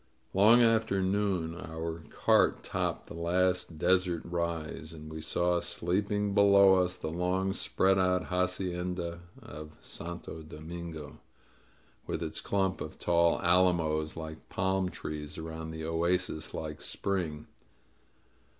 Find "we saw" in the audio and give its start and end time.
5.13-5.59